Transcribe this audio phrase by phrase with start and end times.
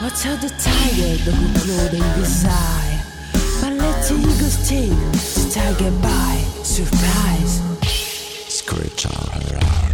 [0.00, 3.00] Watch out the tiger, the clothing desire.
[3.60, 5.07] But let the eagles take
[5.68, 7.60] the tiger by surprise.
[8.48, 9.87] Screech on her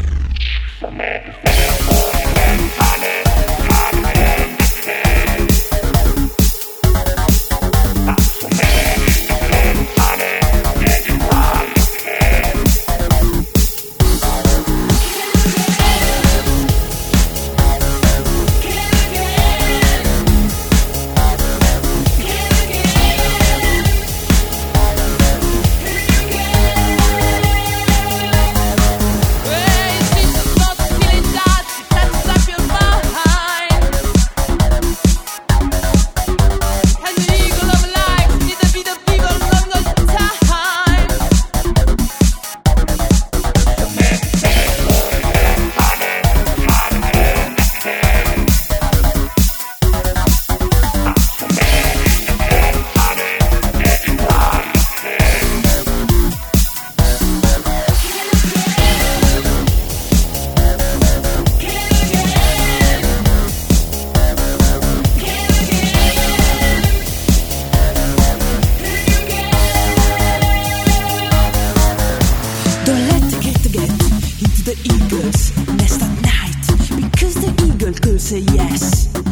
[74.55, 77.11] into the eagle's nest at night.
[77.11, 79.24] Because the eagle could say yes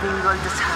[0.00, 0.69] ている間です